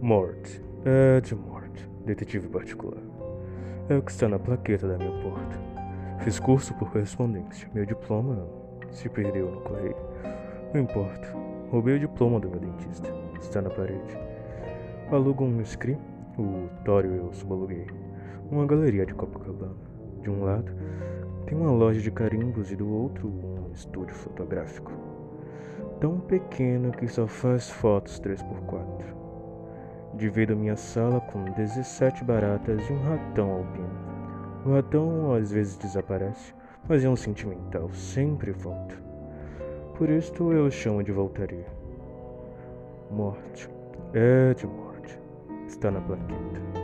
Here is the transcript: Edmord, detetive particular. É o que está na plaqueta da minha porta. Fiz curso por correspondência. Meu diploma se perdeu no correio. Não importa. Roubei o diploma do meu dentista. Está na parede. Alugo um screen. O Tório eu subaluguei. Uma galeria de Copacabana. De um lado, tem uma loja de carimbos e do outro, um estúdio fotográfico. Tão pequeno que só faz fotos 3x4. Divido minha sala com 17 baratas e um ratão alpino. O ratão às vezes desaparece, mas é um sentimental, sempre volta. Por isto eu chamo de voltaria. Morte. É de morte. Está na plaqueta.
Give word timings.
Edmord, 0.00 1.90
detetive 2.06 2.48
particular. 2.48 3.02
É 3.88 3.96
o 3.96 4.02
que 4.02 4.12
está 4.12 4.28
na 4.28 4.38
plaqueta 4.38 4.86
da 4.86 4.96
minha 4.96 5.10
porta. 5.22 5.58
Fiz 6.20 6.38
curso 6.38 6.72
por 6.74 6.90
correspondência. 6.92 7.68
Meu 7.74 7.84
diploma 7.84 8.46
se 8.92 9.08
perdeu 9.08 9.50
no 9.50 9.60
correio. 9.62 9.96
Não 10.72 10.82
importa. 10.82 11.34
Roubei 11.70 11.96
o 11.96 11.98
diploma 11.98 12.38
do 12.38 12.48
meu 12.48 12.60
dentista. 12.60 13.12
Está 13.40 13.60
na 13.60 13.70
parede. 13.70 14.16
Alugo 15.10 15.44
um 15.44 15.64
screen. 15.64 15.98
O 16.38 16.68
Tório 16.84 17.14
eu 17.16 17.32
subaluguei. 17.32 17.86
Uma 18.50 18.66
galeria 18.66 19.04
de 19.04 19.14
Copacabana. 19.14 19.74
De 20.22 20.30
um 20.30 20.44
lado, 20.44 20.72
tem 21.46 21.58
uma 21.58 21.72
loja 21.72 22.00
de 22.00 22.10
carimbos 22.10 22.70
e 22.70 22.76
do 22.76 22.88
outro, 22.88 23.28
um 23.28 23.72
estúdio 23.72 24.14
fotográfico. 24.14 24.92
Tão 26.00 26.20
pequeno 26.20 26.92
que 26.92 27.08
só 27.08 27.26
faz 27.26 27.68
fotos 27.68 28.20
3x4. 28.20 29.17
Divido 30.18 30.56
minha 30.56 30.74
sala 30.74 31.20
com 31.20 31.44
17 31.44 32.24
baratas 32.24 32.90
e 32.90 32.92
um 32.92 33.00
ratão 33.04 33.52
alpino. 33.52 33.88
O 34.66 34.72
ratão 34.72 35.32
às 35.32 35.52
vezes 35.52 35.76
desaparece, 35.76 36.52
mas 36.88 37.04
é 37.04 37.08
um 37.08 37.14
sentimental, 37.14 37.88
sempre 37.90 38.50
volta. 38.50 38.96
Por 39.96 40.10
isto 40.10 40.52
eu 40.52 40.68
chamo 40.72 41.04
de 41.04 41.12
voltaria. 41.12 41.66
Morte. 43.12 43.70
É 44.12 44.52
de 44.54 44.66
morte. 44.66 45.16
Está 45.68 45.88
na 45.88 46.00
plaqueta. 46.00 46.77